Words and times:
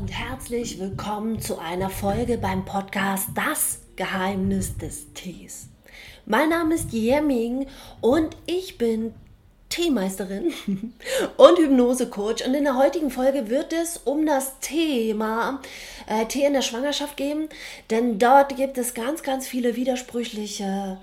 und 0.00 0.08
herzlich 0.08 0.80
willkommen 0.80 1.42
zu 1.42 1.58
einer 1.58 1.90
Folge 1.90 2.38
beim 2.38 2.64
Podcast 2.64 3.28
Das 3.34 3.80
Geheimnis 3.96 4.78
des 4.78 5.12
Tees. 5.12 5.68
Mein 6.24 6.48
Name 6.48 6.76
ist 6.76 6.94
Yeming 6.94 7.66
und 8.00 8.34
ich 8.46 8.78
bin 8.78 9.12
Teemeisterin 9.68 10.54
und 11.36 11.58
Hypnosecoach. 11.58 12.46
Und 12.46 12.54
in 12.54 12.64
der 12.64 12.78
heutigen 12.78 13.10
Folge 13.10 13.50
wird 13.50 13.74
es 13.74 13.98
um 13.98 14.24
das 14.24 14.58
Thema 14.60 15.60
äh, 16.06 16.24
Tee 16.24 16.46
in 16.46 16.54
der 16.54 16.62
Schwangerschaft 16.62 17.18
gehen, 17.18 17.50
denn 17.90 18.18
dort 18.18 18.56
gibt 18.56 18.78
es 18.78 18.94
ganz, 18.94 19.22
ganz 19.22 19.46
viele 19.46 19.76
widersprüchliche 19.76 20.96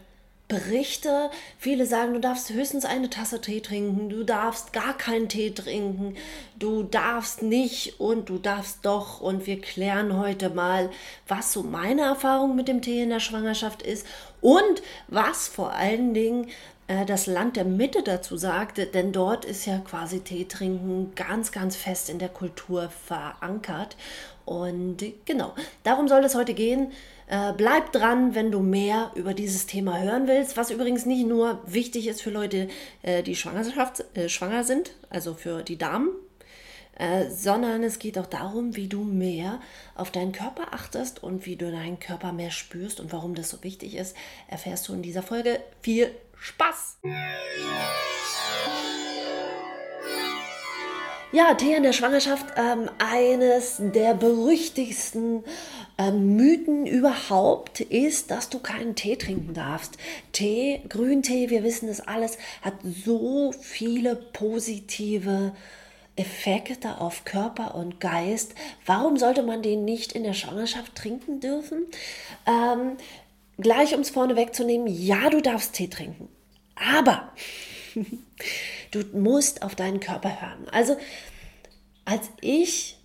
Berichte. 0.48 1.30
Viele 1.58 1.86
sagen, 1.86 2.14
du 2.14 2.20
darfst 2.22 2.50
höchstens 2.52 2.86
eine 2.86 3.10
Tasse 3.10 3.42
Tee 3.42 3.60
trinken, 3.60 4.10
du 4.10 4.24
darfst 4.24 4.72
gar 4.72 4.96
keinen 4.98 5.28
Tee 5.28 5.52
trinken, 5.52 6.16
du 6.58 6.84
darfst 6.84 7.42
nicht 7.42 8.00
und 8.00 8.30
du 8.30 8.38
darfst 8.38 8.80
doch. 8.86 9.20
Und 9.20 9.46
wir 9.46 9.60
klären 9.60 10.18
heute 10.18 10.50
mal, 10.50 10.90
was 11.28 11.52
so 11.52 11.64
meine 11.64 12.04
Erfahrung 12.04 12.56
mit 12.56 12.70
dem 12.70 12.82
Tee 12.82 13.02
in 13.04 13.10
der 13.10 13.20
Schwangerschaft 13.20 13.82
ist 13.82 14.08
und 14.40 14.82
was 15.10 15.50
vor 15.50 15.74
allen 15.74 16.14
Dingen 16.14 16.48
äh, 16.88 17.06
das 17.06 17.28
Land 17.28 17.58
der 17.58 17.66
Mitte 17.66 18.02
dazu 18.02 18.38
sagt, 18.38 18.78
denn 18.94 19.12
dort 19.12 19.44
ist 19.44 19.66
ja 19.66 19.80
quasi 19.80 20.22
Tee 20.22 20.46
trinken 20.46 21.12
ganz, 21.16 21.52
ganz 21.52 21.76
fest 21.76 22.10
in 22.10 22.20
der 22.20 22.30
Kultur 22.30 22.90
verankert. 22.90 23.98
Und 24.46 25.04
genau, 25.26 25.54
darum 25.84 26.08
soll 26.08 26.24
es 26.24 26.36
heute 26.36 26.54
gehen. 26.54 26.94
Äh, 27.28 27.52
bleib 27.58 27.92
dran, 27.92 28.36
wenn 28.36 28.52
du 28.52 28.62
mehr 28.62 29.12
über 29.16 29.34
dieses 29.34 29.66
Thema 29.66 30.00
hören 30.00 30.28
willst, 30.28 30.56
was 30.56 30.72
übrigens 30.72 31.06
nicht 31.06 31.28
nur 31.28 31.62
wichtig 31.66 32.08
ist 32.08 32.22
für 32.22 32.30
Leute, 32.30 32.70
äh, 33.02 33.22
die 33.22 33.36
Schwangerschaft, 33.36 34.06
äh, 34.16 34.30
schwanger 34.30 34.64
sind, 34.64 34.96
also 35.10 35.34
für 35.34 35.62
die 35.62 35.78
Damen, 35.78 36.10
äh, 36.98 37.30
sondern 37.30 37.84
es 37.84 38.00
geht 38.00 38.18
auch 38.18 38.28
darum, 38.28 38.78
wie 38.78 38.88
du 38.88 39.04
mehr 39.04 39.60
auf 39.94 40.10
deinen 40.10 40.32
Körper 40.32 40.74
achtest 40.74 41.22
und 41.22 41.46
wie 41.46 41.58
du 41.58 41.70
deinen 41.70 42.00
Körper 42.00 42.32
mehr 42.32 42.52
spürst 42.52 43.02
und 43.02 43.12
warum 43.12 43.36
das 43.36 43.50
so 43.50 43.62
wichtig 43.62 43.96
ist, 43.96 44.16
erfährst 44.48 44.88
du 44.88 44.94
in 44.94 45.02
dieser 45.02 45.22
Folge. 45.22 45.60
Viel 45.82 46.10
Spaß! 46.40 47.00
Ja, 51.34 51.54
Tee 51.56 51.76
in 51.76 51.84
der 51.84 51.92
Schwangerschaft, 51.92 52.46
ähm, 52.56 52.90
eines 53.00 53.76
der 53.80 54.14
berüchtigsten 54.14 55.44
Mythen 56.12 56.86
überhaupt 56.86 57.82
ist, 57.82 58.30
dass 58.32 58.50
du 58.50 58.60
keinen 58.60 58.96
Tee 58.96 59.16
trinken 59.16 59.54
darfst. 59.54 59.98
Tee, 60.32 60.82
Grüntee, 60.90 61.50
wir 61.50 61.64
wissen 61.64 61.88
das 61.88 62.02
alles, 62.02 62.38
hat 62.62 62.76
so 62.84 63.52
viele 63.60 64.16
positive 64.16 65.54
Effekte 66.16 67.02
auf 67.02 67.26
Körper 67.26 67.76
und 67.76 68.00
Geist. 68.00 68.54
Warum 68.86 69.18
sollte 69.18 69.44
man 69.44 69.62
den 69.62 69.86
nicht 69.86 70.14
in 70.14 70.24
der 70.24 70.34
Schwangerschaft 70.34 70.96
trinken 70.96 71.40
dürfen? 71.40 71.86
Ähm, 72.46 72.98
gleich 73.58 73.96
um 73.96 74.02
es 74.02 74.10
vorne 74.12 74.36
wegzunehmen, 74.36 74.88
ja, 74.88 75.30
du 75.30 75.42
darfst 75.42 75.74
Tee 75.74 75.88
trinken. 75.88 76.30
Aber 76.76 77.32
Du 78.92 79.04
musst 79.18 79.62
auf 79.64 79.76
deinen 79.76 80.00
Körper 80.00 80.42
hören. 80.42 80.68
Also, 80.72 80.98
als 82.06 82.30
ich 82.42 82.97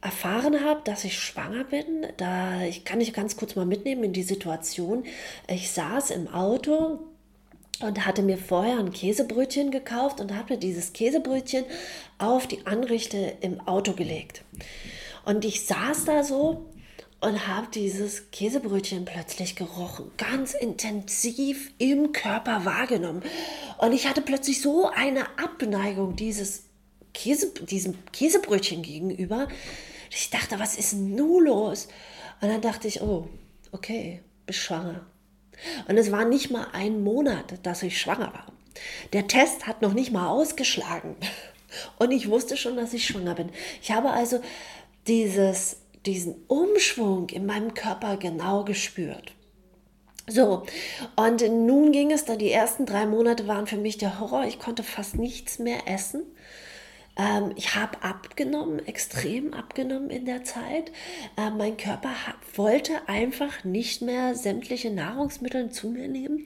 erfahren 0.00 0.64
habe, 0.64 0.80
dass 0.84 1.04
ich 1.04 1.18
schwanger 1.18 1.64
bin, 1.64 2.06
da 2.16 2.62
ich 2.62 2.84
kann 2.84 3.00
ich 3.00 3.12
ganz 3.12 3.36
kurz 3.36 3.56
mal 3.56 3.66
mitnehmen 3.66 4.04
in 4.04 4.12
die 4.12 4.22
Situation. 4.22 5.04
Ich 5.48 5.70
saß 5.72 6.10
im 6.10 6.28
Auto 6.28 7.00
und 7.80 8.06
hatte 8.06 8.22
mir 8.22 8.38
vorher 8.38 8.78
ein 8.78 8.92
Käsebrötchen 8.92 9.70
gekauft 9.70 10.20
und 10.20 10.34
habe 10.34 10.54
mir 10.54 10.60
dieses 10.60 10.92
Käsebrötchen 10.92 11.64
auf 12.18 12.46
die 12.46 12.66
Anrichte 12.66 13.34
im 13.40 13.60
Auto 13.60 13.92
gelegt. 13.92 14.42
Und 15.24 15.44
ich 15.44 15.66
saß 15.66 16.04
da 16.04 16.24
so 16.24 16.66
und 17.20 17.48
habe 17.48 17.66
dieses 17.74 18.30
Käsebrötchen 18.30 19.04
plötzlich 19.04 19.56
gerochen, 19.56 20.10
ganz 20.16 20.54
intensiv 20.54 21.72
im 21.78 22.12
Körper 22.12 22.64
wahrgenommen. 22.64 23.22
Und 23.78 23.92
ich 23.92 24.06
hatte 24.06 24.20
plötzlich 24.20 24.62
so 24.62 24.88
eine 24.88 25.26
Abneigung 25.38 26.14
dieses 26.14 26.67
Käse, 27.14 27.52
diesem 27.68 27.94
Käsebrötchen 28.12 28.82
gegenüber. 28.82 29.48
Ich 30.10 30.30
dachte, 30.30 30.58
was 30.58 30.78
ist 30.78 30.94
nun 30.94 31.46
los? 31.46 31.88
Und 32.40 32.48
dann 32.48 32.60
dachte 32.60 32.88
ich, 32.88 33.02
oh, 33.02 33.28
okay, 33.72 34.22
bist 34.46 34.60
schwanger. 34.60 35.06
Und 35.88 35.96
es 35.96 36.12
war 36.12 36.24
nicht 36.24 36.50
mal 36.50 36.68
ein 36.72 37.02
Monat, 37.02 37.54
dass 37.64 37.82
ich 37.82 38.00
schwanger 38.00 38.32
war. 38.32 38.52
Der 39.12 39.26
Test 39.26 39.66
hat 39.66 39.82
noch 39.82 39.92
nicht 39.92 40.12
mal 40.12 40.28
ausgeschlagen. 40.28 41.16
Und 41.98 42.12
ich 42.12 42.30
wusste 42.30 42.56
schon, 42.56 42.76
dass 42.76 42.94
ich 42.94 43.04
schwanger 43.04 43.34
bin. 43.34 43.50
Ich 43.82 43.90
habe 43.90 44.10
also 44.10 44.40
dieses 45.06 45.76
diesen 46.06 46.36
Umschwung 46.46 47.28
in 47.30 47.46
meinem 47.46 47.74
Körper 47.74 48.16
genau 48.16 48.64
gespürt. 48.64 49.32
So, 50.26 50.64
und 51.16 51.40
nun 51.40 51.92
ging 51.92 52.10
es 52.12 52.26
da, 52.26 52.36
die 52.36 52.50
ersten 52.50 52.84
drei 52.84 53.06
Monate 53.06 53.46
waren 53.46 53.66
für 53.66 53.78
mich 53.78 53.96
der 53.96 54.20
Horror. 54.20 54.44
Ich 54.44 54.58
konnte 54.58 54.82
fast 54.82 55.16
nichts 55.16 55.58
mehr 55.58 55.86
essen. 55.86 56.22
Ähm, 57.18 57.52
ich 57.56 57.74
habe 57.74 58.02
abgenommen, 58.02 58.86
extrem 58.86 59.52
abgenommen 59.52 60.10
in 60.10 60.24
der 60.24 60.44
Zeit. 60.44 60.92
Äh, 61.36 61.50
mein 61.50 61.76
Körper 61.76 62.10
wollte 62.54 62.92
einfach 63.08 63.64
nicht 63.64 64.00
mehr 64.00 64.34
sämtliche 64.34 64.90
Nahrungsmittel 64.90 65.70
zu 65.70 65.88
mir 65.88 66.08
nehmen. 66.08 66.44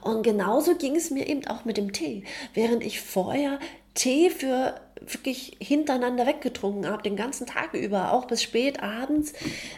Und 0.00 0.22
genauso 0.22 0.74
ging 0.76 0.96
es 0.96 1.10
mir 1.10 1.28
eben 1.28 1.46
auch 1.46 1.64
mit 1.64 1.76
dem 1.76 1.92
Tee. 1.92 2.24
Während 2.54 2.82
ich 2.82 3.00
vorher 3.00 3.58
Tee 3.94 4.30
für 4.30 4.80
wirklich 5.00 5.56
hintereinander 5.60 6.26
weggetrunken 6.26 6.88
habe, 6.88 7.02
den 7.02 7.16
ganzen 7.16 7.46
Tag 7.46 7.74
über, 7.74 8.12
auch 8.12 8.26
bis 8.26 8.42
spät 8.42 8.82
abends, 8.82 9.32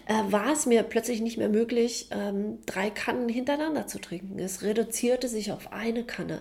äh, 0.06 0.14
war 0.30 0.52
es 0.52 0.66
mir 0.66 0.82
plötzlich 0.84 1.20
nicht 1.20 1.36
mehr 1.36 1.48
möglich, 1.48 2.08
ähm, 2.12 2.58
drei 2.66 2.90
Kannen 2.90 3.28
hintereinander 3.28 3.86
zu 3.86 3.98
trinken. 3.98 4.38
Es 4.38 4.62
reduzierte 4.62 5.28
sich 5.28 5.52
auf 5.52 5.72
eine 5.72 6.04
Kanne. 6.04 6.40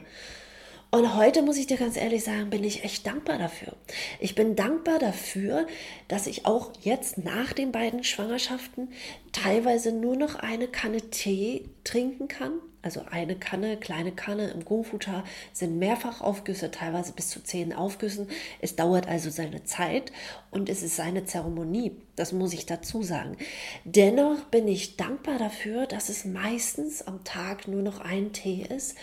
Und 0.96 1.14
heute 1.14 1.42
muss 1.42 1.58
ich 1.58 1.68
dir 1.68 1.76
ganz 1.76 1.98
ehrlich 1.98 2.24
sagen, 2.24 2.50
bin 2.50 2.64
ich 2.64 2.86
echt 2.86 3.06
dankbar 3.06 3.38
dafür. 3.38 3.74
Ich 4.22 4.34
bin 4.34 4.56
dankbar 4.56 4.98
dafür, 4.98 5.68
dass 6.08 6.26
ich 6.26 6.46
auch 6.46 6.72
jetzt 6.84 7.18
nach 7.18 7.52
den 7.52 7.74
beiden 7.74 8.06
Schwangerschaften 8.06 8.88
teilweise 9.34 9.92
nur 9.92 10.16
noch 10.16 10.36
eine 10.36 10.70
Kanne 10.70 11.02
Tee 11.02 11.66
trinken 11.84 12.30
kann. 12.30 12.54
Also 12.82 13.02
eine 13.12 13.36
Kanne, 13.36 13.76
kleine 13.76 14.14
Kanne 14.14 14.52
im 14.52 14.64
Gofuta 14.64 15.26
sind 15.52 15.80
mehrfach 15.80 16.22
Aufgüsse, 16.22 16.72
teilweise 16.72 17.12
bis 17.12 17.30
zu 17.30 17.44
zehn 17.44 17.74
Aufgüssen. 17.74 18.30
Es 18.62 18.78
dauert 18.78 19.10
also 19.10 19.30
seine 19.30 19.66
Zeit 19.66 20.14
und 20.50 20.70
es 20.70 20.82
ist 20.82 20.96
seine 20.96 21.26
Zeremonie. 21.26 21.92
Das 22.16 22.32
muss 22.32 22.54
ich 22.54 22.68
dazu 22.68 23.04
sagen. 23.04 23.36
Dennoch 23.84 24.46
bin 24.46 24.66
ich 24.70 24.96
dankbar 24.96 25.40
dafür, 25.40 25.88
dass 25.88 26.08
es 26.08 26.24
meistens 26.24 27.02
am 27.02 27.26
Tag 27.26 27.68
nur 27.68 27.82
noch 27.82 28.00
ein 28.00 28.32
Tee 28.32 28.66
ist, 28.70 28.96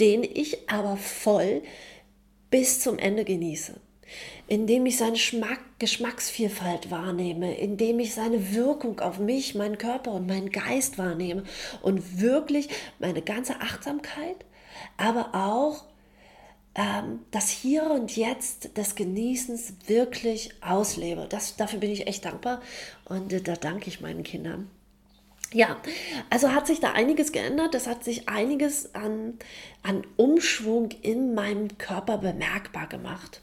den 0.00 0.22
ich 0.22 0.70
aber 0.70 0.96
voll 0.96 1.62
bis 2.50 2.80
zum 2.80 2.98
Ende 2.98 3.24
genieße. 3.24 3.80
Indem 4.46 4.86
ich 4.86 4.96
seine 4.96 5.16
Schmack, 5.16 5.58
Geschmacksvielfalt 5.80 6.90
wahrnehme, 6.90 7.56
indem 7.56 7.98
ich 7.98 8.14
seine 8.14 8.54
Wirkung 8.54 9.00
auf 9.00 9.18
mich, 9.18 9.56
meinen 9.56 9.78
Körper 9.78 10.12
und 10.12 10.26
meinen 10.26 10.50
Geist 10.50 10.98
wahrnehme 10.98 11.42
und 11.82 12.20
wirklich 12.20 12.68
meine 13.00 13.22
ganze 13.22 13.60
Achtsamkeit, 13.60 14.36
aber 14.96 15.34
auch 15.34 15.84
ähm, 16.76 17.20
das 17.32 17.50
Hier 17.50 17.90
und 17.90 18.16
Jetzt 18.16 18.76
des 18.76 18.94
Genießens 18.94 19.74
wirklich 19.86 20.54
auslebe. 20.62 21.26
Das, 21.28 21.56
dafür 21.56 21.80
bin 21.80 21.90
ich 21.90 22.06
echt 22.06 22.24
dankbar 22.24 22.60
und 23.06 23.32
äh, 23.32 23.40
da 23.40 23.56
danke 23.56 23.88
ich 23.88 24.00
meinen 24.00 24.22
Kindern. 24.22 24.70
Ja, 25.56 25.78
also 26.28 26.52
hat 26.52 26.66
sich 26.66 26.80
da 26.80 26.92
einiges 26.92 27.32
geändert. 27.32 27.74
Es 27.74 27.86
hat 27.86 28.04
sich 28.04 28.28
einiges 28.28 28.94
an, 28.94 29.38
an 29.82 30.06
Umschwung 30.16 30.90
in 31.00 31.32
meinem 31.32 31.78
Körper 31.78 32.18
bemerkbar 32.18 32.86
gemacht. 32.88 33.40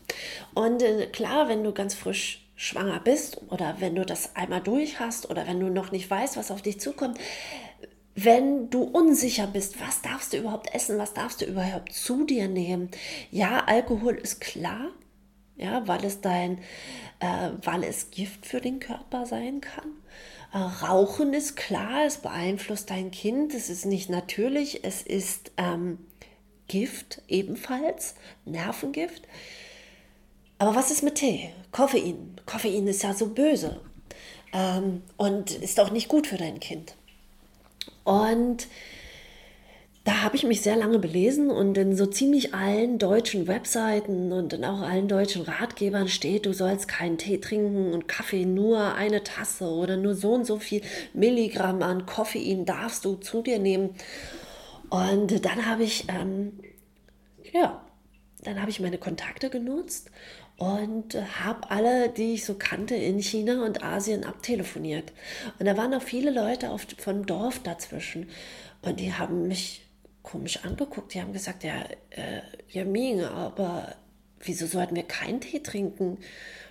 Und 0.54 0.84
äh, 0.84 1.08
klar, 1.08 1.50
wenn 1.50 1.64
du 1.64 1.72
ganz 1.72 1.96
frisch 1.96 2.48
schwanger 2.56 3.00
bist 3.00 3.42
oder 3.50 3.78
wenn 3.80 3.96
du 3.96 4.06
das 4.06 4.36
einmal 4.36 4.62
durch 4.62 5.00
hast 5.00 5.28
oder 5.32 5.48
wenn 5.48 5.60
du 5.60 5.70
noch 5.70 5.92
nicht 5.92 6.08
weißt, 6.08 6.38
was 6.38 6.52
auf 6.52 6.62
dich 6.62 6.80
zukommt, 6.80 7.18
wenn 8.14 8.70
du 8.70 8.84
unsicher 8.84 9.48
bist, 9.48 9.82
was 9.82 10.04
darfst 10.04 10.34
du 10.34 10.38
überhaupt 10.38 10.72
essen, 10.76 11.00
was 11.00 11.16
darfst 11.16 11.42
du 11.42 11.46
überhaupt 11.46 11.94
zu 11.94 12.26
dir 12.26 12.48
nehmen. 12.48 12.92
Ja, 13.32 13.64
Alkohol 13.66 14.14
ist 14.14 14.40
klar, 14.40 14.92
ja, 15.56 15.88
weil 15.88 16.06
es 16.06 16.22
dein, 16.22 16.60
äh, 17.20 17.50
weil 17.64 17.84
es 17.84 18.12
Gift 18.12 18.46
für 18.46 18.62
den 18.62 18.80
Körper 18.80 19.26
sein 19.26 19.62
kann. 19.62 20.03
Äh, 20.54 20.58
Rauchen 20.58 21.34
ist 21.34 21.56
klar, 21.56 22.06
es 22.06 22.18
beeinflusst 22.18 22.90
dein 22.90 23.12
Kind, 23.12 23.54
es 23.54 23.70
ist 23.70 23.86
nicht 23.86 24.10
natürlich, 24.10 24.84
es 24.84 25.02
ist 25.02 25.52
ähm, 25.58 25.98
Gift 26.68 27.22
ebenfalls, 27.28 28.16
Nervengift. 28.46 29.24
Aber 30.60 30.76
was 30.76 30.92
ist 30.92 31.04
mit 31.04 31.16
Tee? 31.16 31.50
Koffein. 31.72 32.40
Koffein 32.46 32.88
ist 32.88 33.04
ja 33.04 33.14
so 33.14 33.28
böse 33.28 33.82
ähm, 34.54 35.02
und 35.18 35.52
ist 35.52 35.80
auch 35.80 35.92
nicht 35.92 36.08
gut 36.08 36.28
für 36.28 36.38
dein 36.38 36.60
Kind. 36.60 36.96
Und 38.04 38.68
da 40.04 40.22
habe 40.22 40.36
ich 40.36 40.44
mich 40.44 40.62
sehr 40.62 40.76
lange 40.76 41.00
belesen 41.00 41.50
und 41.50 41.78
in 41.78 41.96
so 41.96 42.06
ziemlich 42.06 42.54
allen 42.54 43.00
deutschen 43.00 43.48
Webseiten 43.48 44.34
und 44.34 44.52
in 44.52 44.66
auch 44.66 44.82
allen 44.82 45.08
deutschen 45.08 45.44
Ratgebern 45.44 46.10
steht, 46.10 46.46
du 46.46 46.54
sollst 46.54 46.90
keinen 46.90 47.18
Tee 47.18 47.38
trinken 47.38 47.94
und 47.94 48.10
Kaffee 48.10 48.46
nur 48.46 48.96
eine 48.96 49.24
Tasse 49.24 49.66
oder 49.66 49.96
nur 49.96 50.14
so 50.14 50.34
und 50.34 50.46
so 50.46 50.60
viel 50.60 50.82
Milligramm 51.14 51.82
an 51.82 52.06
Koffein 52.06 52.66
darfst 52.66 53.06
du 53.06 53.16
zu 53.16 53.42
dir 53.42 53.60
nehmen. 53.60 53.96
Und 54.90 55.46
dann 55.46 55.66
habe 55.66 55.84
ich, 55.84 56.06
ähm, 56.10 56.60
ja, 57.54 57.82
dann 58.44 58.60
habe 58.60 58.72
ich 58.72 58.82
meine 58.82 58.98
Kontakte 58.98 59.50
genutzt 59.50 60.12
und 60.58 61.16
habe 61.40 61.72
alle, 61.72 62.10
die 62.10 62.34
ich 62.34 62.44
so 62.44 62.56
kannte 62.56 62.96
in 62.96 63.20
China 63.20 63.66
und 63.66 63.82
Asien, 63.84 64.26
abtelefoniert. 64.26 65.14
Und 65.60 65.66
da 65.66 65.78
waren 65.78 65.94
auch 65.94 66.02
viele 66.02 66.30
Leute 66.30 66.72
auf, 66.72 66.86
vom 66.98 67.26
Dorf 67.26 67.60
dazwischen. 67.64 68.30
Und 68.82 69.00
die 69.00 69.14
haben 69.14 69.48
mich 69.48 69.83
komisch 70.24 70.64
angeguckt. 70.64 71.14
Die 71.14 71.22
haben 71.22 71.34
gesagt, 71.34 71.64
ja, 71.64 71.84
äh, 72.10 72.42
ja 72.70 72.86
Ming, 72.86 73.24
aber 73.24 73.96
wieso 74.40 74.66
sollten 74.66 74.96
wir 74.96 75.04
keinen 75.04 75.42
Tee 75.42 75.60
trinken? 75.60 76.18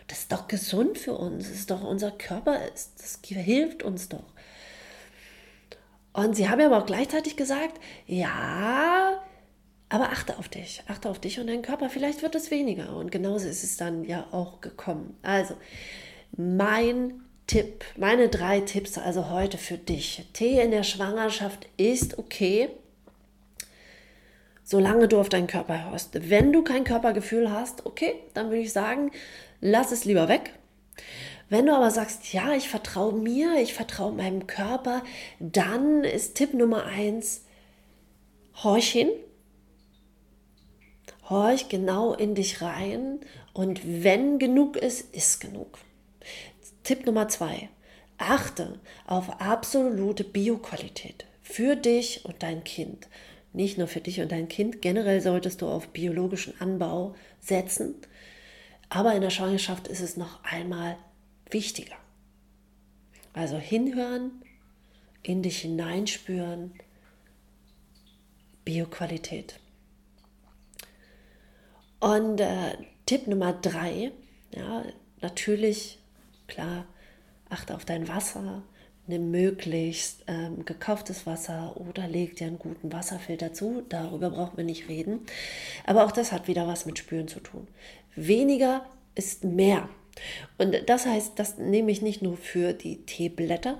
Das 0.09 0.21
ist 0.21 0.33
doch 0.33 0.49
gesund 0.49 0.99
für 0.99 1.15
uns. 1.15 1.49
Das 1.49 1.57
ist 1.57 1.71
doch 1.71 1.85
unser 1.85 2.11
Körper, 2.11 2.59
das 2.73 3.21
hilft 3.25 3.83
uns 3.83 4.09
doch. 4.09 4.33
Und 6.13 6.35
sie 6.35 6.49
haben 6.49 6.61
aber 6.61 6.79
auch 6.79 6.87
gleichzeitig 6.87 7.37
gesagt, 7.37 7.81
ja, 8.07 9.23
aber 9.89 10.11
achte 10.11 10.39
auf 10.39 10.49
dich, 10.49 10.83
achte 10.89 11.09
auf 11.09 11.19
dich 11.19 11.39
und 11.39 11.47
deinen 11.47 11.63
Körper. 11.63 11.89
Vielleicht 11.89 12.23
wird 12.23 12.35
es 12.35 12.51
weniger. 12.51 12.97
Und 12.97 13.11
genauso 13.11 13.47
ist 13.47 13.63
es 13.63 13.77
dann 13.77 14.05
ja 14.05 14.27
auch 14.33 14.61
gekommen. 14.61 15.17
Also, 15.23 15.55
mein 16.37 17.23
Tipp, 17.47 17.85
meine 17.97 18.29
drei 18.29 18.61
Tipps 18.61 18.99
also 18.99 19.31
heute 19.31 19.59
für 19.59 19.77
dich. 19.77 20.27
Tee 20.33 20.61
in 20.61 20.71
der 20.71 20.83
Schwangerschaft 20.83 21.67
ist 21.77 22.19
okay 22.19 22.71
solange 24.73 25.07
du 25.07 25.21
auf 25.21 25.29
deinen 25.29 25.49
Körper 25.49 25.91
hörst. 25.91 26.31
Wenn 26.31 26.51
du 26.51 26.63
kein 26.63 26.85
Körpergefühl 26.85 27.53
hast, 27.53 27.85
okay, 27.85 28.15
dann 28.33 28.47
würde 28.47 28.63
ich 28.63 28.73
sagen, 28.73 29.11
lass 29.61 29.93
es 29.93 30.07
lieber 30.07 30.29
weg. 30.29 30.55
Wenn 31.51 31.67
du 31.67 31.75
aber 31.75 31.91
sagst, 31.91 32.33
ja, 32.33 32.55
ich 32.55 32.71
vertraue 32.71 33.13
mir, 33.13 33.61
ich 33.61 33.75
vertraue 33.75 34.13
meinem 34.13 34.47
Körper, 34.47 35.03
dann 35.41 36.05
ist 36.05 36.37
Tipp 36.37 36.55
Nummer 36.55 36.87
eins, 36.87 37.45
horch 38.63 38.89
hin, 38.89 39.11
horch 41.29 41.69
genau 41.69 42.15
in 42.15 42.35
dich 42.35 42.63
rein 42.63 43.21
und 43.53 43.83
wenn 43.85 44.39
genug 44.39 44.79
ist, 44.79 45.15
ist 45.15 45.43
genug. 45.43 45.77
Tipp 46.83 47.05
Nummer 47.05 47.29
zwei, 47.29 47.69
achte 48.17 48.81
auf 49.07 49.39
absolute 49.39 50.25
Bioqualität 50.25 51.27
für 51.43 51.77
dich 51.77 52.25
und 52.25 52.43
dein 52.43 52.65
Kind 52.65 53.07
nicht 53.53 53.79
nur 53.79 53.87
für 53.87 54.01
dich 54.01 54.21
und 54.21 54.33
dein 54.33 54.49
Kind. 54.49 54.83
Generell 54.83 55.21
solltest 55.21 55.63
du 55.63 55.69
auf 55.69 55.89
biologischen 55.89 56.55
Anbau 56.61 57.15
setzen. 57.41 57.95
Aber 58.89 59.15
in 59.15 59.23
der 59.23 59.31
Schwangerschaft 59.31 59.89
ist 59.89 60.01
es 60.01 60.17
noch 60.17 60.43
einmal 60.45 60.97
wichtiger. 61.51 61.97
Also 63.33 63.57
hinhören, 63.59 64.43
in 65.23 65.43
dich 65.43 65.61
hineinspüren, 65.61 66.73
Bioqualität. 68.65 69.59
Und 72.01 72.41
äh, 72.41 72.77
Tipp 73.07 73.27
Nummer 73.27 73.53
drei, 73.53 74.13
ja, 74.55 74.85
natürlich, 75.21 75.99
klar, 76.47 76.85
achte 77.49 77.75
auf 77.75 77.85
dein 77.85 78.09
Wasser, 78.09 78.63
nimm 79.07 79.31
möglichst 79.31 80.25
ähm, 80.27 80.65
gekauftes 80.65 81.27
Wasser 81.27 81.77
oder 81.77 82.07
leg 82.09 82.37
dir 82.37 82.47
einen 82.47 82.59
guten 82.59 82.93
Wasserfilter 82.93 83.53
zu. 83.53 83.83
Darüber 83.89 84.31
brauchen 84.31 84.57
wir 84.57 84.65
nicht 84.65 84.89
reden. 84.89 85.21
Aber 85.85 86.05
auch 86.05 86.13
das 86.13 86.33
hat 86.33 86.49
wieder 86.49 86.67
was 86.67 86.87
mit 86.87 86.99
Spüren 86.99 87.29
zu 87.29 87.41
tun. 87.41 87.67
Weniger 88.15 88.87
ist 89.15 89.45
mehr. 89.45 89.89
Und 90.59 90.77
das 90.87 91.07
heißt, 91.07 91.33
das 91.37 91.59
nehme 91.59 91.91
ich 91.91 92.03
nicht 92.03 92.23
nur 92.23 92.37
für 92.37 92.73
die 92.73 93.05
Teeblätter, 93.05 93.79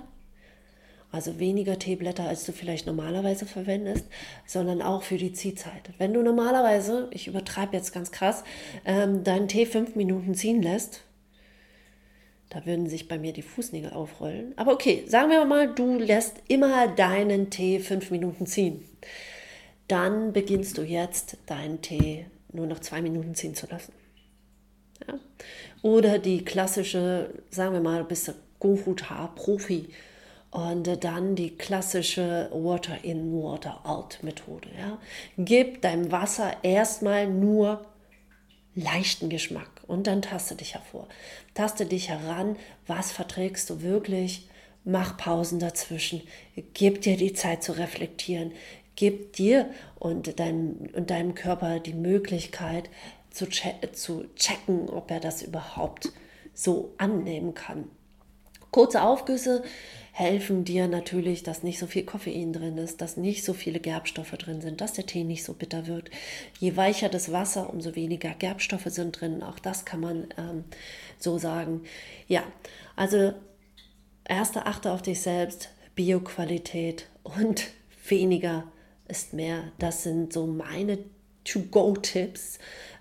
also 1.11 1.39
weniger 1.39 1.77
Teeblätter, 1.77 2.27
als 2.27 2.43
du 2.43 2.51
vielleicht 2.51 2.87
normalerweise 2.87 3.45
verwendest, 3.45 4.05
sondern 4.47 4.81
auch 4.81 5.03
für 5.03 5.17
die 5.17 5.31
Ziehzeit. 5.31 5.91
Wenn 5.99 6.11
du 6.11 6.23
normalerweise, 6.23 7.07
ich 7.11 7.27
übertreibe 7.27 7.77
jetzt 7.77 7.93
ganz 7.93 8.11
krass, 8.11 8.43
ähm, 8.83 9.23
deinen 9.23 9.47
Tee 9.47 9.67
fünf 9.67 9.95
Minuten 9.95 10.33
ziehen 10.33 10.63
lässt, 10.63 11.01
da 12.53 12.65
würden 12.65 12.87
sich 12.87 13.07
bei 13.07 13.17
mir 13.17 13.33
die 13.33 13.41
Fußnägel 13.41 13.93
aufrollen. 13.93 14.53
Aber 14.57 14.73
okay, 14.73 15.03
sagen 15.07 15.29
wir 15.29 15.43
mal, 15.45 15.73
du 15.73 15.97
lässt 15.97 16.35
immer 16.47 16.87
deinen 16.87 17.49
Tee 17.49 17.79
fünf 17.79 18.11
Minuten 18.11 18.45
ziehen. 18.45 18.83
Dann 19.87 20.33
beginnst 20.33 20.77
du 20.77 20.83
jetzt 20.83 21.37
deinen 21.47 21.81
Tee 21.81 22.25
nur 22.51 22.67
noch 22.67 22.79
zwei 22.79 23.01
Minuten 23.01 23.33
ziehen 23.33 23.55
zu 23.55 23.65
lassen. 23.67 23.93
Ja? 25.07 25.15
Oder 25.81 26.19
die 26.19 26.45
klassische, 26.45 27.31
sagen 27.49 27.73
wir 27.73 27.81
mal, 27.81 28.03
du 28.03 28.07
bist 28.07 28.31
Gohu-Profi 28.59 29.89
und 30.51 31.03
dann 31.03 31.35
die 31.35 31.57
klassische 31.57 32.49
Water 32.53 33.03
in, 33.03 33.33
Water 33.33 33.81
out 33.83 34.19
Methode. 34.21 34.69
Ja? 34.77 34.99
Gib 35.37 35.81
deinem 35.81 36.11
Wasser 36.11 36.57
erstmal 36.61 37.27
nur 37.27 37.83
leichten 38.75 39.29
Geschmack. 39.29 39.69
Und 39.87 40.07
dann 40.07 40.21
taste 40.21 40.55
dich 40.55 40.73
hervor. 40.73 41.07
Taste 41.53 41.85
dich 41.85 42.09
heran, 42.09 42.57
was 42.87 43.11
verträgst 43.11 43.69
du 43.69 43.81
wirklich, 43.81 44.47
mach 44.83 45.17
Pausen 45.17 45.59
dazwischen, 45.59 46.21
gib 46.73 47.01
dir 47.01 47.17
die 47.17 47.33
Zeit 47.33 47.63
zu 47.63 47.73
reflektieren, 47.73 48.51
gib 48.95 49.33
dir 49.33 49.69
und, 49.99 50.39
dein, 50.39 50.89
und 50.93 51.09
deinem 51.09 51.35
Körper 51.35 51.79
die 51.79 51.93
Möglichkeit 51.93 52.89
zu, 53.29 53.47
che 53.47 53.73
zu 53.93 54.25
checken, 54.35 54.89
ob 54.89 55.09
er 55.11 55.19
das 55.19 55.41
überhaupt 55.41 56.09
so 56.53 56.93
annehmen 56.97 57.53
kann. 57.53 57.89
Kurze 58.71 59.01
Aufgüsse 59.01 59.63
helfen 60.15 60.63
dir 60.63 60.87
natürlich, 60.87 61.41
dass 61.41 61.63
nicht 61.63 61.79
so 61.79 61.87
viel 61.87 62.03
Koffein 62.03 62.53
drin 62.53 62.77
ist, 62.77 63.01
dass 63.01 63.17
nicht 63.17 63.43
so 63.43 63.53
viele 63.53 63.79
Gerbstoffe 63.79 64.33
drin 64.33 64.61
sind, 64.61 64.79
dass 64.79 64.93
der 64.93 65.07
Tee 65.07 65.23
nicht 65.23 65.43
so 65.43 65.53
bitter 65.53 65.87
wird. 65.87 66.11
Je 66.59 66.77
weicher 66.77 67.09
das 67.09 67.31
Wasser, 67.31 67.71
umso 67.71 67.95
weniger 67.95 68.29
Gerbstoffe 68.35 68.85
sind 68.85 69.19
drin. 69.19 69.41
Auch 69.41 69.57
das 69.57 69.85
kann 69.85 70.01
man 70.01 70.27
ähm, 70.37 70.65
so 71.17 71.39
sagen. 71.39 71.81
Ja, 72.27 72.43
also 72.95 73.33
erste 74.23 74.67
achte 74.67 74.91
auf 74.91 75.01
dich 75.01 75.19
selbst, 75.19 75.69
Bioqualität 75.95 77.07
und 77.23 77.65
weniger 78.07 78.65
ist 79.07 79.33
mehr. 79.33 79.71
Das 79.79 80.03
sind 80.03 80.31
so 80.31 80.45
meine 80.45 80.99
To-Go-Tipps. 81.43 82.59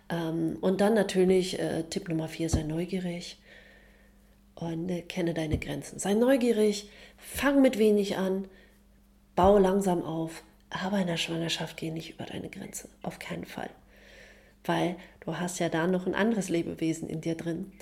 Ähm, 0.08 0.56
und 0.62 0.80
dann 0.80 0.94
natürlich 0.94 1.58
äh, 1.58 1.82
Tipp 1.90 2.08
Nummer 2.08 2.28
vier, 2.28 2.48
sei 2.48 2.62
neugierig 2.62 3.36
und 4.54 4.88
äh, 4.90 5.02
kenne 5.02 5.34
deine 5.34 5.58
Grenzen. 5.58 5.98
Sei 5.98 6.14
neugierig, 6.14 6.88
fang 7.16 7.62
mit 7.62 7.78
wenig 7.78 8.16
an, 8.16 8.48
baue 9.34 9.60
langsam 9.60 10.02
auf, 10.02 10.42
aber 10.70 10.98
in 10.98 11.06
der 11.06 11.16
Schwangerschaft 11.16 11.76
geh 11.76 11.90
nicht 11.90 12.10
über 12.10 12.24
deine 12.24 12.48
Grenze. 12.48 12.88
Auf 13.02 13.18
keinen 13.18 13.44
Fall. 13.44 13.70
Weil 14.64 14.96
du 15.20 15.38
hast 15.38 15.58
ja 15.58 15.68
da 15.68 15.86
noch 15.86 16.06
ein 16.06 16.14
anderes 16.14 16.48
Lebewesen 16.48 17.08
in 17.08 17.20
dir 17.20 17.34
drin. 17.34 17.72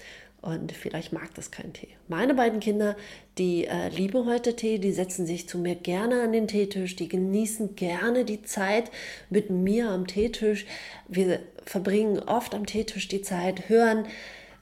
Und 0.43 0.73
vielleicht 0.73 1.13
mag 1.13 1.35
das 1.35 1.51
kein 1.51 1.75
Tee. 1.75 1.89
Meine 2.09 2.33
beiden 2.33 2.61
Kinder, 2.61 2.97
die 3.37 3.67
äh, 3.67 3.89
lieben 3.91 4.25
heute 4.25 4.57
Tee, 4.57 4.79
die 4.79 4.93
setzen 4.93 5.27
sich 5.27 5.47
zu 5.47 5.59
mir 5.59 5.75
gerne 5.75 6.23
an 6.23 6.33
den 6.33 6.49
Teetisch, 6.49 6.97
die 6.97 7.09
genießen 7.09 7.77
gerne 7.77 8.25
die 8.25 8.41
Zeit 8.41 8.91
mit 9.29 9.51
mir 9.51 9.91
am 9.91 10.07
Teetisch. 10.07 10.65
Wir 11.09 11.41
verbringen 11.67 12.21
oft 12.21 12.55
am 12.55 12.65
Teetisch 12.65 13.07
die 13.09 13.21
Zeit, 13.21 13.69
hören 13.69 14.07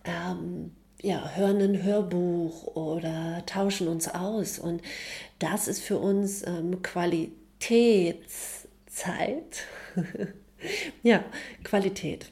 ähm, 0.05 0.73
ja, 1.03 1.33
hören 1.35 1.61
ein 1.61 1.83
Hörbuch 1.83 2.75
oder 2.75 3.43
tauschen 3.47 3.89
uns 3.89 4.09
aus. 4.09 4.59
Und 4.59 4.81
das 5.39 5.69
ist 5.69 5.83
für 5.83 5.99
uns 5.99 6.47
ähm, 6.47 6.83
Qualitätszeit. 6.83 9.65
ja, 11.03 11.25
Qualität. 11.65 12.31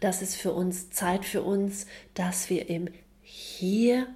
Das 0.00 0.22
ist 0.22 0.36
für 0.36 0.52
uns 0.52 0.90
Zeit 0.90 1.24
für 1.24 1.42
uns, 1.42 1.86
dass 2.14 2.50
wir 2.50 2.68
im 2.68 2.88
Hier 3.20 4.06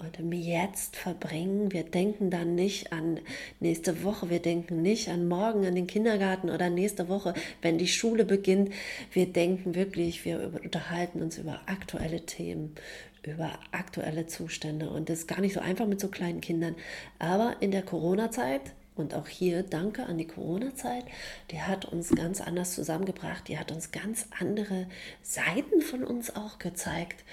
und 0.00 0.18
im 0.18 0.32
Jetzt 0.32 0.96
verbringen. 0.96 1.72
Wir 1.72 1.84
denken 1.84 2.30
dann 2.30 2.54
nicht 2.54 2.92
an 2.92 3.20
nächste 3.60 4.02
Woche, 4.02 4.30
wir 4.30 4.40
denken 4.40 4.82
nicht 4.82 5.08
an 5.08 5.28
morgen, 5.28 5.66
an 5.66 5.74
den 5.74 5.86
Kindergarten 5.86 6.50
oder 6.50 6.70
nächste 6.70 7.08
Woche, 7.08 7.34
wenn 7.62 7.78
die 7.78 7.88
Schule 7.88 8.24
beginnt. 8.24 8.72
Wir 9.12 9.26
denken 9.26 9.74
wirklich, 9.74 10.24
wir 10.24 10.52
unterhalten 10.64 11.22
uns 11.22 11.38
über 11.38 11.60
aktuelle 11.66 12.24
Themen, 12.26 12.74
über 13.22 13.58
aktuelle 13.72 14.26
Zustände. 14.26 14.90
Und 14.90 15.08
das 15.08 15.20
ist 15.20 15.28
gar 15.28 15.40
nicht 15.40 15.54
so 15.54 15.60
einfach 15.60 15.86
mit 15.86 16.00
so 16.00 16.08
kleinen 16.08 16.40
Kindern. 16.40 16.74
Aber 17.18 17.56
in 17.60 17.70
der 17.70 17.82
Corona-Zeit 17.82 18.62
und 18.96 19.14
auch 19.14 19.28
hier 19.28 19.62
danke 19.62 20.06
an 20.06 20.18
die 20.18 20.26
Corona-Zeit, 20.26 21.04
die 21.50 21.60
hat 21.60 21.86
uns 21.86 22.10
ganz 22.10 22.40
anders 22.40 22.74
zusammengebracht, 22.74 23.48
die 23.48 23.58
hat 23.58 23.72
uns 23.72 23.92
ganz 23.92 24.26
andere 24.38 24.86
Seiten 25.22 25.80
von 25.80 26.04
uns 26.04 26.34
auch 26.36 26.58
gezeigt, 26.58 27.24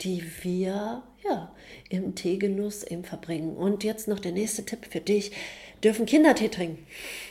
die 0.00 0.22
wir 0.42 1.02
ja, 1.24 1.52
im 1.88 2.14
Teegenuss 2.14 2.84
eben 2.84 3.04
verbringen. 3.04 3.56
Und 3.56 3.84
jetzt 3.84 4.08
noch 4.08 4.20
der 4.20 4.32
nächste 4.32 4.64
Tipp 4.64 4.86
für 4.90 5.00
dich. 5.00 5.32
Dürfen 5.82 6.06
Kinder 6.06 6.34
Tee 6.34 6.48
trinken? 6.48 6.86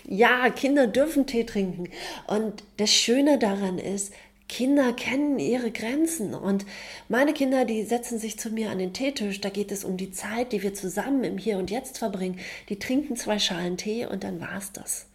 Ja, 0.08 0.50
Kinder 0.50 0.88
dürfen 0.88 1.26
Tee 1.26 1.44
trinken. 1.44 1.90
Und 2.28 2.64
das 2.78 2.92
Schöne 2.92 3.38
daran 3.38 3.78
ist, 3.78 4.14
Kinder 4.48 4.94
kennen 4.94 5.40
ihre 5.40 5.72
Grenzen 5.72 6.34
und 6.34 6.66
meine 7.10 7.34
Kinder, 7.34 7.66
die 7.66 7.84
setzen 7.84 8.18
sich 8.18 8.40
zu 8.40 8.50
mir 8.50 8.70
an 8.70 8.80
den 8.80 8.94
Teetisch. 8.94 9.42
Da 9.42 9.50
geht 9.50 9.74
es 9.74 9.84
um 9.84 9.98
die 9.98 10.12
Zeit, 10.12 10.54
die 10.54 10.64
wir 10.64 10.74
zusammen 10.74 11.26
im 11.26 11.38
Hier 11.38 11.58
und 11.58 11.70
Jetzt 11.70 11.98
verbringen. 11.98 12.40
Die 12.70 12.80
trinken 12.80 13.18
zwei 13.18 13.40
Schalen 13.40 13.76
Tee 13.76 14.06
und 14.06 14.24
dann 14.24 14.40
war's 14.40 14.72
das. 14.72 15.08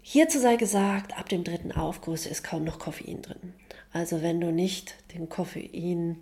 Hierzu 0.00 0.38
sei 0.38 0.56
gesagt, 0.56 1.18
ab 1.18 1.28
dem 1.28 1.44
dritten 1.44 1.72
Aufguss 1.72 2.24
ist 2.24 2.44
kaum 2.44 2.64
noch 2.64 2.78
Koffein 2.78 3.20
drin. 3.20 3.52
Also 3.94 4.22
wenn 4.22 4.40
du 4.40 4.50
nicht 4.50 4.96
den 5.14 5.28
Koffein, 5.28 6.16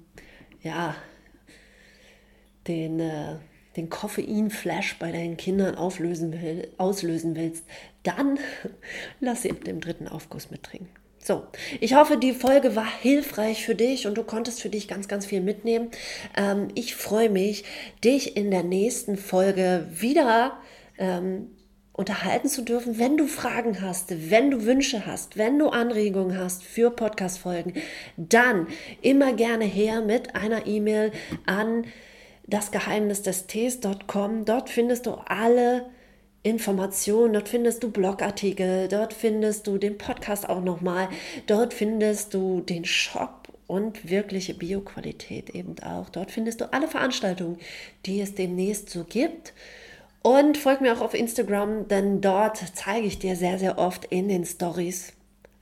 ja, 0.63 0.95
den, 2.69 3.01
äh, 3.01 3.37
den 3.77 3.89
Koffeinflash 3.89 4.99
bei 4.99 5.11
deinen 5.11 5.39
Kindern 5.39 5.75
auflösen 5.75 6.35
will, 6.43 6.69
auslösen 6.77 7.35
willst, 7.35 7.65
dann 8.03 8.39
lass 9.21 9.43
sie 9.43 9.51
ab 9.51 9.65
dem 9.65 9.81
dritten 9.81 10.07
Aufguss 10.07 10.51
mittrinken. 10.51 10.91
So, 11.19 11.47
ich 11.81 11.95
hoffe, 11.95 12.19
die 12.19 12.35
Folge 12.35 12.77
war 12.77 13.01
hilfreich 13.01 13.65
für 13.65 13.75
dich 13.75 14.07
und 14.07 14.19
du 14.19 14.25
konntest 14.25 14.61
für 14.61 14.69
dich 14.69 14.87
ganz, 14.87 15.09
ganz 15.09 15.25
viel 15.25 15.41
mitnehmen. 15.41 15.91
Ähm, 16.37 16.69
ich 16.75 16.95
freue 16.95 17.31
mich, 17.31 17.65
dich 18.05 18.37
in 18.37 18.51
der 18.51 18.65
nächsten 18.65 19.17
Folge 19.17 19.89
wieder 19.91 20.61
ähm, 20.99 21.49
unterhalten 21.93 22.49
zu 22.49 22.63
dürfen. 22.63 22.99
Wenn 22.99 23.17
du 23.17 23.27
Fragen 23.27 23.81
hast, 23.83 24.31
wenn 24.31 24.51
du 24.51 24.65
Wünsche 24.65 25.05
hast, 25.07 25.37
wenn 25.37 25.59
du 25.59 25.69
Anregungen 25.69 26.39
hast 26.39 26.65
für 26.65 26.91
Podcast-Folgen, 26.91 27.75
dann 28.17 28.67
immer 29.03 29.33
gerne 29.35 29.65
her 29.65 30.01
mit 30.01 30.35
einer 30.35 30.67
E-Mail 30.67 31.13
an 31.47 31.85
das 32.47 32.71
Geheimnis 32.71 33.23
des 33.23 33.47
Tees.com. 33.47 34.45
Dort 34.45 34.71
findest 34.71 35.07
du 35.07 35.13
alle 35.27 35.87
Informationen, 36.43 37.35
dort 37.35 37.49
findest 37.49 37.83
du 37.83 37.91
Blogartikel, 37.91 38.89
dort 38.89 39.13
findest 39.13 39.67
du 39.67 39.79
den 39.79 39.97
Podcast 39.97 40.49
auch 40.49 40.61
nochmal, 40.61 41.09
dort 41.47 41.73
findest 41.73 42.35
du 42.35 42.61
den 42.61 42.85
Shop 42.85 43.49
und 43.69 44.11
wirkliche 44.11 44.55
Bioqualität 44.55 45.51
eben 45.51 45.77
auch. 45.85 46.09
Dort 46.09 46.31
findest 46.31 46.61
du 46.61 46.73
alle 46.73 46.89
Veranstaltungen, 46.89 47.59
die 48.07 48.21
es 48.21 48.35
demnächst 48.35 48.91
so 48.91 49.05
gibt. 49.05 49.53
Und 50.23 50.57
folg 50.57 50.81
mir 50.81 50.93
auch 50.93 51.01
auf 51.01 51.15
Instagram, 51.15 51.89
denn 51.89 52.21
dort 52.21 52.59
zeige 52.75 53.07
ich 53.07 53.19
dir 53.19 53.35
sehr, 53.35 53.59
sehr 53.59 53.79
oft 53.79 54.05
in 54.05 54.29
den 54.29 54.45
Stories, 54.45 55.13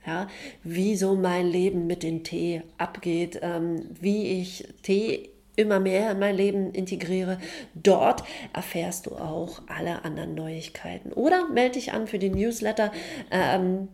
ja, 0.05 0.27
wie 0.63 0.95
so 0.95 1.15
mein 1.15 1.47
Leben 1.47 1.87
mit 1.87 2.03
dem 2.03 2.23
Tee 2.23 2.61
abgeht, 2.77 3.39
ähm, 3.41 3.87
wie 3.99 4.39
ich 4.39 4.67
Tee 4.83 5.29
immer 5.55 5.79
mehr 5.79 6.11
in 6.11 6.19
mein 6.19 6.35
Leben 6.35 6.71
integriere. 6.73 7.39
Dort 7.73 8.23
erfährst 8.53 9.07
du 9.07 9.11
auch 9.15 9.61
alle 9.67 10.05
anderen 10.05 10.35
Neuigkeiten. 10.35 11.11
Oder 11.11 11.49
melde 11.49 11.73
dich 11.73 11.91
an 11.91 12.07
für 12.07 12.19
den 12.19 12.33
Newsletter. 12.33 12.91
Ähm, 13.31 13.87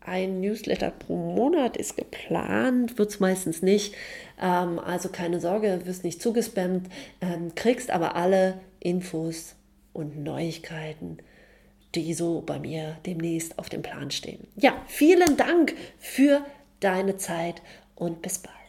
ein 0.00 0.40
Newsletter 0.40 0.90
pro 0.90 1.16
Monat 1.16 1.76
ist 1.76 1.96
geplant, 1.96 2.98
wird 2.98 3.10
es 3.10 3.20
meistens 3.20 3.62
nicht. 3.62 3.94
Ähm, 4.40 4.78
also 4.78 5.08
keine 5.08 5.40
Sorge, 5.40 5.80
wirst 5.84 6.04
nicht 6.04 6.20
zugespammt, 6.20 6.88
ähm, 7.20 7.54
kriegst 7.54 7.90
aber 7.90 8.16
alle 8.16 8.60
Infos 8.80 9.54
und 10.00 10.22
Neuigkeiten, 10.22 11.18
die 11.94 12.14
so 12.14 12.40
bei 12.40 12.58
mir 12.58 12.96
demnächst 13.06 13.58
auf 13.58 13.68
dem 13.68 13.82
Plan 13.82 14.10
stehen. 14.10 14.46
Ja, 14.56 14.82
vielen 14.86 15.36
Dank 15.36 15.74
für 15.98 16.44
deine 16.80 17.16
Zeit 17.16 17.62
und 17.94 18.22
bis 18.22 18.38
bald. 18.38 18.59